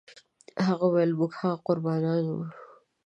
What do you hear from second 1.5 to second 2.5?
قربانیان یو.